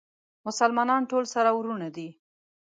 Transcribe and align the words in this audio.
مسلمانان 0.47 1.01
ټول 1.11 1.23
سره 1.33 1.49
وروڼه 1.53 1.89
دي 1.95 2.09